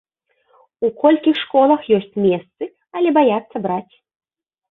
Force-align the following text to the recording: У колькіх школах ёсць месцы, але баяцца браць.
У 0.87 0.89
колькіх 1.01 1.35
школах 1.43 1.79
ёсць 1.97 2.17
месцы, 2.25 2.63
але 3.01 3.09
баяцца 3.17 3.57
браць. 3.67 3.95